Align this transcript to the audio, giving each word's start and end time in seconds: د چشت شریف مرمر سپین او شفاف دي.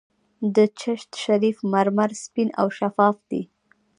د 0.55 0.57
چشت 0.79 1.09
شریف 1.23 1.57
مرمر 1.73 2.11
سپین 2.23 2.49
او 2.61 2.67
شفاف 2.77 3.15
دي. 3.29 3.41